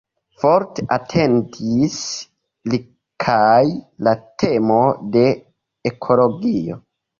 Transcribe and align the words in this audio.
Forte 0.43 0.85
atentis 0.95 1.97
li 2.73 2.81
kaj 3.27 3.61
la 4.09 4.17
temo 4.47 4.81
de 5.19 5.25
ekologio. 5.93 6.83